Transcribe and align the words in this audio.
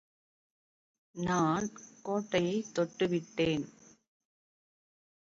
நான் 1.15 1.67
கோட்டைத் 2.03 2.73
தொட்டு 2.73 3.07
விட்டேன். 3.07 3.65